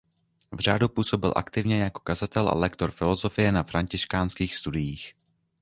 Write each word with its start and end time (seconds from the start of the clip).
V 0.51 0.59
řádu 0.59 0.89
působil 0.89 1.33
aktivně 1.35 1.81
jako 1.81 1.99
kazatel 1.99 2.47
a 2.49 2.55
lektor 2.55 2.91
filozofie 2.91 3.51
na 3.51 3.63
františkánských 3.63 4.55
studiích. 4.55 5.15